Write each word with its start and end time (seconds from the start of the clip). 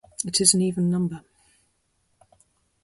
It 0.25 0.41
is 0.41 0.55
an 0.55 0.61
even 0.61 0.89
number. 0.89 1.21